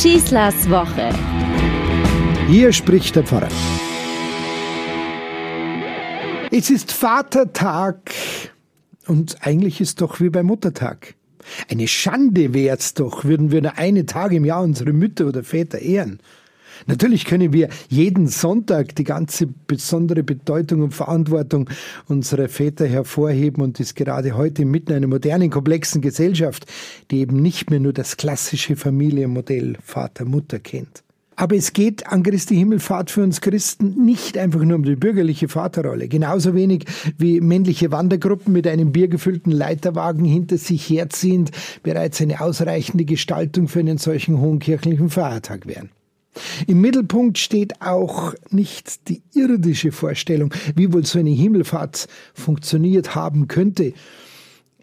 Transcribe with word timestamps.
Schießlers 0.00 0.70
Woche. 0.70 1.10
Hier 2.48 2.72
spricht 2.72 3.16
der 3.16 3.22
Pfarrer. 3.22 3.50
Es 6.50 6.70
ist 6.70 6.90
Vatertag 6.90 8.14
und 9.06 9.36
eigentlich 9.42 9.82
ist 9.82 10.00
doch 10.00 10.18
wie 10.18 10.30
beim 10.30 10.46
Muttertag. 10.46 11.16
Eine 11.68 11.86
Schande 11.86 12.54
wär's 12.54 12.94
doch, 12.94 13.26
würden 13.26 13.52
wir 13.52 13.60
nur 13.60 13.76
einen 13.76 14.06
Tag 14.06 14.32
im 14.32 14.46
Jahr 14.46 14.62
unsere 14.62 14.94
Mütter 14.94 15.26
oder 15.26 15.44
Väter 15.44 15.80
ehren. 15.80 16.20
Natürlich 16.86 17.24
können 17.24 17.52
wir 17.52 17.68
jeden 17.88 18.26
Sonntag 18.26 18.94
die 18.96 19.04
ganze 19.04 19.46
besondere 19.46 20.22
Bedeutung 20.22 20.82
und 20.82 20.94
Verantwortung 20.94 21.68
unserer 22.08 22.48
Väter 22.48 22.86
hervorheben 22.86 23.62
und 23.62 23.80
ist 23.80 23.96
gerade 23.96 24.36
heute 24.36 24.64
mitten 24.64 24.92
einer 24.92 25.06
modernen, 25.06 25.50
komplexen 25.50 26.00
Gesellschaft, 26.00 26.66
die 27.10 27.20
eben 27.20 27.40
nicht 27.40 27.70
mehr 27.70 27.80
nur 27.80 27.92
das 27.92 28.16
klassische 28.16 28.76
Familienmodell 28.76 29.76
Vater-Mutter 29.82 30.58
kennt. 30.58 31.02
Aber 31.40 31.56
es 31.56 31.72
geht 31.72 32.06
an 32.06 32.22
Christi 32.22 32.54
Himmelfahrt 32.54 33.10
für 33.10 33.22
uns 33.22 33.40
Christen 33.40 34.04
nicht 34.04 34.36
einfach 34.36 34.60
nur 34.60 34.76
um 34.76 34.82
die 34.82 34.94
bürgerliche 34.94 35.48
Vaterrolle. 35.48 36.06
Genauso 36.06 36.54
wenig 36.54 36.84
wie 37.16 37.40
männliche 37.40 37.90
Wandergruppen 37.90 38.52
mit 38.52 38.66
einem 38.66 38.92
biergefüllten 38.92 39.50
Leiterwagen 39.50 40.26
hinter 40.26 40.58
sich 40.58 40.90
herziehend 40.90 41.50
bereits 41.82 42.20
eine 42.20 42.42
ausreichende 42.42 43.06
Gestaltung 43.06 43.68
für 43.68 43.80
einen 43.80 43.96
solchen 43.96 44.38
hohen 44.38 44.58
kirchlichen 44.58 45.08
Feiertag 45.08 45.66
wären. 45.66 45.88
Im 46.66 46.80
Mittelpunkt 46.80 47.38
steht 47.38 47.80
auch 47.80 48.34
nicht 48.50 49.08
die 49.08 49.22
irdische 49.34 49.92
Vorstellung, 49.92 50.54
wie 50.76 50.92
wohl 50.92 51.04
so 51.04 51.18
eine 51.18 51.30
Himmelfahrt 51.30 52.08
funktioniert 52.34 53.14
haben 53.14 53.48
könnte. 53.48 53.92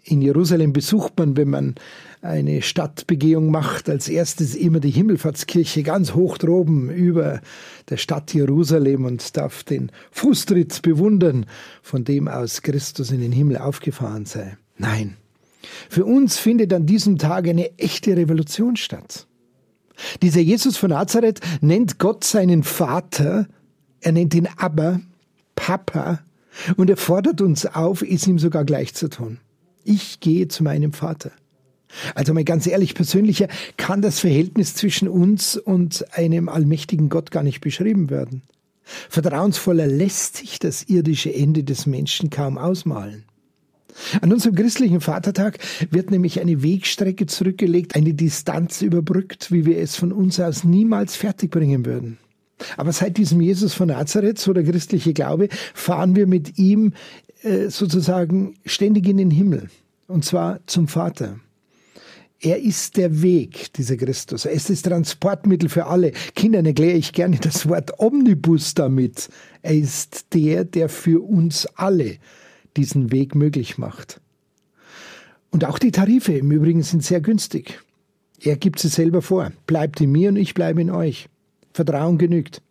In 0.04 0.22
Jerusalem 0.22 0.72
besucht 0.72 1.18
man, 1.18 1.36
wenn 1.36 1.50
man 1.50 1.74
eine 2.22 2.62
Stadtbegehung 2.62 3.50
macht, 3.50 3.88
als 3.88 4.08
erstes 4.08 4.54
immer 4.54 4.80
die 4.80 4.90
Himmelfahrtskirche 4.90 5.82
ganz 5.82 6.14
hoch 6.14 6.38
droben 6.38 6.90
über 6.90 7.40
der 7.90 7.98
Stadt 7.98 8.32
Jerusalem 8.34 9.04
und 9.04 9.36
darf 9.36 9.64
den 9.64 9.92
Fußtritt 10.10 10.82
bewundern, 10.82 11.46
von 11.82 12.04
dem 12.04 12.26
aus 12.26 12.62
Christus 12.62 13.10
in 13.10 13.20
den 13.20 13.32
Himmel 13.32 13.58
aufgefahren 13.58 14.24
sei. 14.24 14.56
Nein, 14.78 15.16
für 15.88 16.04
uns 16.04 16.38
findet 16.38 16.72
an 16.72 16.86
diesem 16.86 17.18
Tag 17.18 17.46
eine 17.46 17.78
echte 17.78 18.16
Revolution 18.16 18.76
statt. 18.76 19.27
Dieser 20.22 20.40
Jesus 20.40 20.76
von 20.76 20.90
Nazareth 20.90 21.40
nennt 21.60 21.98
Gott 21.98 22.24
seinen 22.24 22.62
Vater, 22.62 23.46
er 24.00 24.12
nennt 24.12 24.34
ihn 24.34 24.48
Abba, 24.56 25.00
Papa, 25.56 26.20
und 26.76 26.90
er 26.90 26.96
fordert 26.96 27.40
uns 27.40 27.66
auf, 27.66 28.02
es 28.02 28.26
ihm 28.26 28.38
sogar 28.38 28.64
gleich 28.64 28.94
zu 28.94 29.08
tun. 29.08 29.38
Ich 29.84 30.20
gehe 30.20 30.48
zu 30.48 30.62
meinem 30.62 30.92
Vater. 30.92 31.30
Also 32.14 32.34
mal 32.34 32.44
ganz 32.44 32.66
ehrlich, 32.66 32.94
persönlicher 32.94 33.48
kann 33.76 34.02
das 34.02 34.20
Verhältnis 34.20 34.74
zwischen 34.74 35.08
uns 35.08 35.56
und 35.56 36.04
einem 36.16 36.48
allmächtigen 36.48 37.08
Gott 37.08 37.30
gar 37.30 37.42
nicht 37.42 37.60
beschrieben 37.60 38.10
werden. 38.10 38.42
Vertrauensvoller 39.08 39.86
lässt 39.86 40.36
sich 40.36 40.58
das 40.58 40.84
irdische 40.84 41.34
Ende 41.34 41.64
des 41.64 41.86
Menschen 41.86 42.30
kaum 42.30 42.58
ausmalen. 42.58 43.24
An 44.20 44.32
unserem 44.32 44.54
christlichen 44.54 45.00
Vatertag 45.00 45.58
wird 45.90 46.10
nämlich 46.10 46.40
eine 46.40 46.62
Wegstrecke 46.62 47.26
zurückgelegt, 47.26 47.96
eine 47.96 48.14
Distanz 48.14 48.82
überbrückt, 48.82 49.50
wie 49.50 49.66
wir 49.66 49.78
es 49.78 49.96
von 49.96 50.12
uns 50.12 50.38
aus 50.40 50.64
niemals 50.64 51.16
fertigbringen 51.16 51.84
würden. 51.84 52.18
Aber 52.76 52.92
seit 52.92 53.16
diesem 53.16 53.40
Jesus 53.40 53.74
von 53.74 53.88
Nazareth, 53.88 54.38
so 54.38 54.52
der 54.52 54.64
christliche 54.64 55.12
Glaube, 55.12 55.48
fahren 55.74 56.16
wir 56.16 56.26
mit 56.26 56.58
ihm 56.58 56.92
äh, 57.42 57.68
sozusagen 57.68 58.54
ständig 58.66 59.06
in 59.06 59.16
den 59.16 59.30
Himmel. 59.30 59.68
Und 60.06 60.24
zwar 60.24 60.60
zum 60.66 60.88
Vater. 60.88 61.38
Er 62.40 62.60
ist 62.60 62.96
der 62.96 63.20
Weg, 63.20 63.72
dieser 63.74 63.96
Christus. 63.96 64.44
Er 64.44 64.52
ist 64.52 64.70
das 64.70 64.82
Transportmittel 64.82 65.68
für 65.68 65.86
alle. 65.86 66.12
Kindern 66.36 66.66
erkläre 66.66 66.96
ich 66.96 67.12
gerne 67.12 67.36
das 67.40 67.68
Wort 67.68 67.98
Omnibus 67.98 68.74
damit. 68.74 69.28
Er 69.62 69.74
ist 69.74 70.26
der, 70.34 70.64
der 70.64 70.88
für 70.88 71.20
uns 71.24 71.66
alle 71.74 72.18
diesen 72.78 73.12
Weg 73.12 73.34
möglich 73.34 73.76
macht. 73.76 74.20
Und 75.50 75.64
auch 75.64 75.78
die 75.78 75.92
Tarife 75.92 76.32
im 76.32 76.50
Übrigen 76.50 76.82
sind 76.82 77.04
sehr 77.04 77.20
günstig. 77.20 77.80
Er 78.40 78.56
gibt 78.56 78.78
sie 78.78 78.88
selber 78.88 79.22
vor. 79.22 79.52
Bleibt 79.66 80.00
in 80.00 80.12
mir 80.12 80.28
und 80.28 80.36
ich 80.36 80.54
bleibe 80.54 80.80
in 80.80 80.90
euch. 80.90 81.28
Vertrauen 81.72 82.18
genügt. 82.18 82.62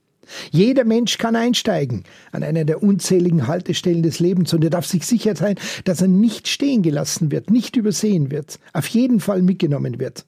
Jeder 0.51 0.83
Mensch 0.83 1.17
kann 1.17 1.35
einsteigen 1.35 2.03
an 2.31 2.43
einer 2.43 2.65
der 2.65 2.83
unzähligen 2.83 3.47
Haltestellen 3.47 4.03
des 4.03 4.19
Lebens 4.19 4.53
und 4.53 4.63
er 4.63 4.69
darf 4.69 4.85
sich 4.85 5.05
sicher 5.05 5.35
sein, 5.35 5.55
dass 5.85 6.01
er 6.01 6.09
nicht 6.09 6.47
stehen 6.47 6.81
gelassen 6.81 7.31
wird, 7.31 7.49
nicht 7.49 7.75
übersehen 7.77 8.29
wird, 8.29 8.59
auf 8.73 8.87
jeden 8.87 9.19
Fall 9.21 9.41
mitgenommen 9.41 9.99
wird. 9.99 10.25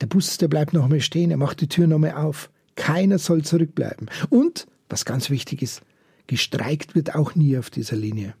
Der 0.00 0.06
Bus, 0.06 0.38
der 0.38 0.48
bleibt 0.48 0.72
noch 0.72 0.88
mal 0.88 1.00
stehen, 1.00 1.30
er 1.30 1.36
macht 1.36 1.60
die 1.60 1.68
Tür 1.68 1.86
noch 1.86 1.98
mal 1.98 2.12
auf. 2.12 2.50
Keiner 2.76 3.18
soll 3.18 3.42
zurückbleiben. 3.42 4.10
Und, 4.28 4.66
was 4.88 5.04
ganz 5.04 5.30
wichtig 5.30 5.62
ist, 5.62 5.82
Gestreikt 6.26 6.94
wird 6.94 7.14
auch 7.14 7.34
nie 7.34 7.56
auf 7.58 7.70
dieser 7.70 7.96
Linie. 7.96 8.34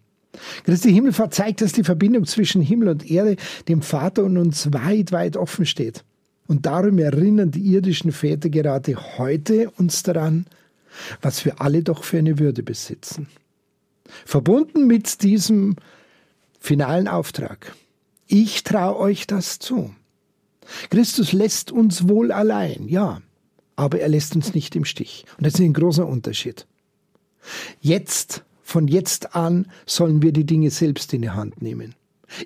Christi 0.64 0.92
Himmelfahrt 0.92 1.34
zeigt, 1.34 1.62
dass 1.62 1.72
die 1.72 1.84
Verbindung 1.84 2.26
zwischen 2.26 2.60
Himmel 2.60 2.88
und 2.88 3.10
Erde, 3.10 3.36
dem 3.68 3.82
Vater 3.82 4.24
und 4.24 4.36
uns 4.36 4.72
weit, 4.72 5.12
weit 5.12 5.36
offen 5.36 5.66
steht. 5.66 6.04
Und 6.46 6.66
darum 6.66 6.98
erinnern 6.98 7.50
die 7.50 7.72
irdischen 7.72 8.12
Väter 8.12 8.48
gerade 8.50 9.18
heute 9.18 9.70
uns 9.78 10.02
daran, 10.02 10.46
was 11.20 11.44
wir 11.44 11.60
alle 11.60 11.82
doch 11.82 12.04
für 12.04 12.18
eine 12.18 12.38
Würde 12.38 12.62
besitzen. 12.62 13.28
Verbunden 14.24 14.86
mit 14.86 15.22
diesem 15.22 15.76
finalen 16.60 17.08
Auftrag. 17.08 17.74
Ich 18.28 18.64
traue 18.64 18.98
euch 18.98 19.26
das 19.26 19.58
zu. 19.58 19.94
Christus 20.90 21.32
lässt 21.32 21.70
uns 21.70 22.08
wohl 22.08 22.32
allein, 22.32 22.88
ja, 22.88 23.20
aber 23.76 24.00
er 24.00 24.08
lässt 24.08 24.34
uns 24.34 24.54
nicht 24.54 24.74
im 24.74 24.84
Stich. 24.84 25.24
Und 25.36 25.46
das 25.46 25.54
ist 25.54 25.60
ein 25.60 25.72
großer 25.72 26.06
Unterschied. 26.06 26.66
Jetzt, 27.80 28.44
von 28.62 28.88
jetzt 28.88 29.34
an, 29.34 29.66
sollen 29.86 30.22
wir 30.22 30.32
die 30.32 30.46
Dinge 30.46 30.70
selbst 30.70 31.12
in 31.14 31.22
die 31.22 31.30
Hand 31.30 31.62
nehmen. 31.62 31.94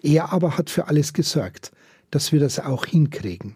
Er 0.02 0.32
aber 0.32 0.58
hat 0.58 0.70
für 0.70 0.88
alles 0.88 1.12
gesorgt, 1.12 1.72
dass 2.10 2.32
wir 2.32 2.40
das 2.40 2.58
auch 2.58 2.86
hinkriegen. 2.86 3.54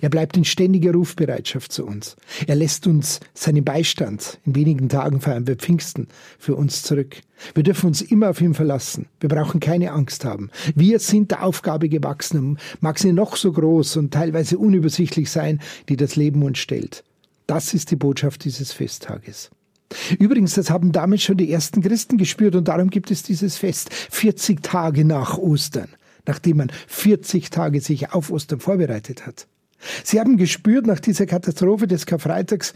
Er 0.00 0.08
bleibt 0.08 0.36
in 0.36 0.44
ständiger 0.44 0.92
Rufbereitschaft 0.92 1.72
zu 1.72 1.84
uns. 1.84 2.16
Er 2.46 2.56
lässt 2.56 2.86
uns 2.86 3.20
seinen 3.34 3.64
Beistand. 3.64 4.40
In 4.44 4.54
wenigen 4.54 4.88
Tagen 4.88 5.20
feiern 5.20 5.46
wir 5.46 5.56
Pfingsten 5.56 6.08
für 6.38 6.56
uns 6.56 6.82
zurück. 6.82 7.16
Wir 7.54 7.62
dürfen 7.62 7.86
uns 7.86 8.02
immer 8.02 8.30
auf 8.30 8.40
ihn 8.40 8.54
verlassen. 8.54 9.06
Wir 9.20 9.28
brauchen 9.28 9.60
keine 9.60 9.92
Angst 9.92 10.24
haben. 10.24 10.50
Wir 10.74 10.98
sind 10.98 11.30
der 11.30 11.44
Aufgabe 11.44 11.88
gewachsen, 11.88 12.58
mag 12.80 12.98
sie 12.98 13.12
noch 13.12 13.36
so 13.36 13.52
groß 13.52 13.96
und 13.96 14.12
teilweise 14.12 14.58
unübersichtlich 14.58 15.30
sein, 15.30 15.60
die 15.88 15.96
das 15.96 16.16
Leben 16.16 16.42
uns 16.42 16.58
stellt. 16.58 17.04
Das 17.46 17.74
ist 17.74 17.90
die 17.90 17.96
Botschaft 17.96 18.44
dieses 18.44 18.72
Festtages. 18.72 19.50
Übrigens, 20.18 20.54
das 20.54 20.70
haben 20.70 20.92
damals 20.92 21.22
schon 21.22 21.36
die 21.36 21.50
ersten 21.50 21.82
Christen 21.82 22.18
gespürt 22.18 22.56
und 22.56 22.68
darum 22.68 22.90
gibt 22.90 23.10
es 23.10 23.22
dieses 23.22 23.56
Fest 23.56 23.92
40 23.92 24.62
Tage 24.62 25.04
nach 25.04 25.38
Ostern, 25.38 25.88
nachdem 26.26 26.58
man 26.58 26.72
40 26.88 27.50
Tage 27.50 27.80
sich 27.80 28.12
auf 28.12 28.30
Ostern 28.30 28.60
vorbereitet 28.60 29.26
hat. 29.26 29.46
Sie 30.04 30.18
haben 30.18 30.36
gespürt 30.36 30.86
nach 30.86 31.00
dieser 31.00 31.26
Katastrophe 31.26 31.86
des 31.86 32.06
Karfreitags, 32.06 32.74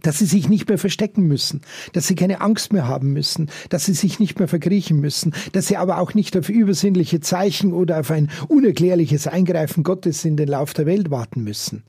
dass 0.00 0.18
sie 0.18 0.26
sich 0.26 0.48
nicht 0.48 0.68
mehr 0.68 0.78
verstecken 0.78 1.28
müssen, 1.28 1.60
dass 1.92 2.08
sie 2.08 2.16
keine 2.16 2.40
Angst 2.40 2.72
mehr 2.72 2.88
haben 2.88 3.12
müssen, 3.12 3.50
dass 3.68 3.84
sie 3.84 3.92
sich 3.92 4.18
nicht 4.18 4.38
mehr 4.40 4.48
verkriechen 4.48 5.00
müssen, 5.00 5.32
dass 5.52 5.68
sie 5.68 5.76
aber 5.76 5.98
auch 5.98 6.14
nicht 6.14 6.36
auf 6.36 6.48
übersinnliche 6.48 7.20
Zeichen 7.20 7.72
oder 7.72 8.00
auf 8.00 8.10
ein 8.10 8.28
unerklärliches 8.48 9.28
Eingreifen 9.28 9.84
Gottes 9.84 10.24
in 10.24 10.36
den 10.36 10.48
Lauf 10.48 10.74
der 10.74 10.86
Welt 10.86 11.10
warten 11.10 11.44
müssen 11.44 11.84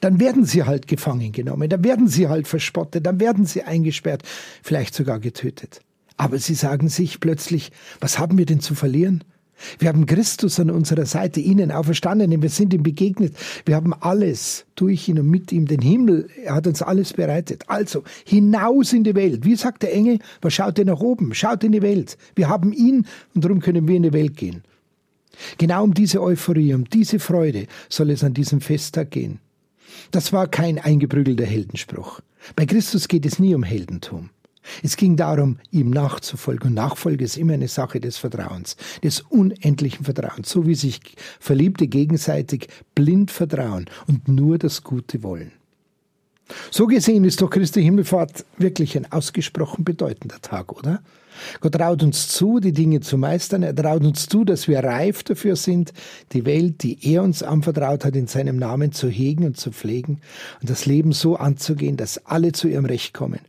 dann 0.00 0.20
werden 0.20 0.44
sie 0.44 0.64
halt 0.64 0.86
gefangen 0.86 1.32
genommen, 1.32 1.68
dann 1.68 1.84
werden 1.84 2.08
sie 2.08 2.28
halt 2.28 2.48
verspottet, 2.48 3.06
dann 3.06 3.20
werden 3.20 3.46
sie 3.46 3.62
eingesperrt, 3.62 4.22
vielleicht 4.62 4.94
sogar 4.94 5.20
getötet. 5.20 5.80
Aber 6.16 6.38
sie 6.38 6.54
sagen 6.54 6.88
sich 6.88 7.20
plötzlich, 7.20 7.72
was 8.00 8.18
haben 8.18 8.38
wir 8.38 8.46
denn 8.46 8.60
zu 8.60 8.74
verlieren? 8.74 9.24
Wir 9.78 9.88
haben 9.88 10.06
Christus 10.06 10.58
an 10.58 10.70
unserer 10.70 11.06
Seite, 11.06 11.40
ihnen 11.40 11.70
auferstanden, 11.70 12.42
wir 12.42 12.48
sind 12.48 12.74
ihm 12.74 12.82
begegnet. 12.82 13.36
Wir 13.64 13.76
haben 13.76 13.94
alles 13.94 14.66
durch 14.74 15.08
ihn 15.08 15.18
und 15.18 15.30
mit 15.30 15.52
ihm, 15.52 15.66
den 15.66 15.80
Himmel, 15.80 16.28
er 16.44 16.56
hat 16.56 16.66
uns 16.66 16.82
alles 16.82 17.12
bereitet. 17.12 17.62
Also, 17.68 18.02
hinaus 18.26 18.92
in 18.92 19.04
die 19.04 19.14
Welt. 19.14 19.44
Wie 19.44 19.56
sagt 19.56 19.82
der 19.82 19.94
Engel, 19.94 20.18
was 20.40 20.54
schaut 20.54 20.78
ihr 20.78 20.84
nach 20.84 21.00
oben? 21.00 21.34
Schaut 21.34 21.64
in 21.64 21.72
die 21.72 21.82
Welt. 21.82 22.18
Wir 22.34 22.48
haben 22.48 22.72
ihn 22.72 23.06
und 23.34 23.44
darum 23.44 23.60
können 23.60 23.86
wir 23.86 23.96
in 23.96 24.02
die 24.02 24.12
Welt 24.12 24.36
gehen. 24.36 24.62
Genau 25.58 25.84
um 25.84 25.94
diese 25.94 26.22
Euphorie, 26.22 26.74
um 26.74 26.84
diese 26.84 27.18
Freude 27.18 27.66
soll 27.88 28.10
es 28.10 28.22
an 28.22 28.34
diesem 28.34 28.60
Festtag 28.60 29.10
gehen. 29.10 29.40
Das 30.10 30.32
war 30.32 30.48
kein 30.48 30.78
eingeprügelter 30.78 31.44
Heldenspruch. 31.44 32.20
Bei 32.56 32.66
Christus 32.66 33.08
geht 33.08 33.26
es 33.26 33.38
nie 33.38 33.54
um 33.54 33.62
Heldentum. 33.62 34.30
Es 34.82 34.96
ging 34.96 35.16
darum, 35.16 35.58
ihm 35.70 35.90
nachzufolgen. 35.90 36.68
Und 36.68 36.74
Nachfolge 36.74 37.24
ist 37.24 37.36
immer 37.36 37.54
eine 37.54 37.68
Sache 37.68 38.00
des 38.00 38.16
Vertrauens, 38.16 38.76
des 39.02 39.20
unendlichen 39.20 40.04
Vertrauens, 40.04 40.50
so 40.50 40.66
wie 40.66 40.74
sich 40.74 41.00
Verliebte 41.38 41.86
gegenseitig 41.86 42.68
blind 42.94 43.30
vertrauen 43.30 43.86
und 44.06 44.28
nur 44.28 44.58
das 44.58 44.82
Gute 44.82 45.22
wollen. 45.22 45.52
So 46.76 46.88
gesehen 46.88 47.22
ist 47.22 47.40
doch 47.40 47.50
Christi 47.50 47.84
Himmelfahrt 47.84 48.44
wirklich 48.58 48.96
ein 48.96 49.12
ausgesprochen 49.12 49.84
bedeutender 49.84 50.40
Tag, 50.42 50.76
oder? 50.76 51.04
Gott 51.60 51.74
traut 51.74 52.02
uns 52.02 52.26
zu, 52.26 52.58
die 52.58 52.72
Dinge 52.72 52.98
zu 52.98 53.16
meistern. 53.16 53.62
Er 53.62 53.76
traut 53.76 54.02
uns 54.02 54.26
zu, 54.26 54.44
dass 54.44 54.66
wir 54.66 54.80
reif 54.80 55.22
dafür 55.22 55.54
sind, 55.54 55.92
die 56.32 56.44
Welt, 56.44 56.82
die 56.82 56.98
er 57.12 57.22
uns 57.22 57.44
anvertraut 57.44 58.04
hat, 58.04 58.16
in 58.16 58.26
seinem 58.26 58.56
Namen 58.56 58.90
zu 58.90 59.08
hegen 59.08 59.44
und 59.44 59.56
zu 59.56 59.70
pflegen 59.70 60.20
und 60.60 60.68
das 60.68 60.84
Leben 60.84 61.12
so 61.12 61.36
anzugehen, 61.36 61.96
dass 61.96 62.26
alle 62.26 62.50
zu 62.50 62.66
ihrem 62.66 62.86
Recht 62.86 63.14
kommen 63.14 63.42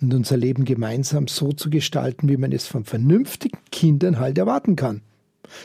und 0.00 0.14
unser 0.14 0.36
Leben 0.36 0.64
gemeinsam 0.64 1.26
so 1.26 1.50
zu 1.50 1.70
gestalten, 1.70 2.28
wie 2.28 2.36
man 2.36 2.52
es 2.52 2.68
von 2.68 2.84
vernünftigen 2.84 3.58
Kindern 3.72 4.20
halt 4.20 4.38
erwarten 4.38 4.76
kann. 4.76 5.02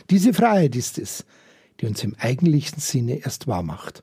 Diese 0.09 0.33
Freiheit 0.33 0.75
ist 0.75 0.97
es, 0.97 1.23
die 1.81 1.85
uns 1.85 2.03
im 2.03 2.15
eigentlichen 2.17 2.79
Sinne 2.79 3.17
erst 3.17 3.45
wahr 3.45 3.61
macht. 3.61 4.01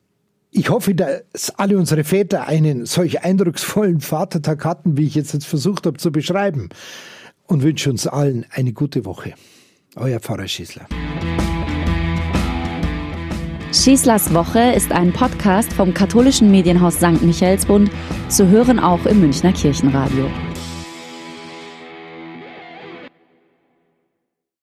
Ich 0.55 0.69
hoffe, 0.69 0.93
dass 0.93 1.49
alle 1.57 1.79
unsere 1.79 2.03
Väter 2.03 2.47
einen 2.47 2.85
solch 2.85 3.23
eindrucksvollen 3.23 4.01
Vatertag 4.01 4.63
hatten, 4.65 4.97
wie 4.97 5.07
ich 5.07 5.15
jetzt 5.15 5.45
versucht 5.47 5.87
habe 5.87 5.97
zu 5.97 6.11
beschreiben 6.11 6.69
und 7.47 7.63
wünsche 7.63 7.89
uns 7.89 8.05
allen 8.05 8.45
eine 8.51 8.71
gute 8.71 9.03
Woche. 9.03 9.33
Euer 9.95 10.19
Pfarrer 10.19 10.47
Schießler. 10.47 10.85
Schießlers 13.73 14.31
Woche 14.35 14.73
ist 14.75 14.91
ein 14.91 15.11
Podcast 15.11 15.73
vom 15.73 15.91
katholischen 15.95 16.51
Medienhaus 16.51 16.97
St. 16.97 17.23
Michaelsbund, 17.23 17.89
zu 18.29 18.47
hören 18.47 18.79
auch 18.79 19.07
im 19.07 19.21
Münchner 19.21 19.53
Kirchenradio. 19.53 20.29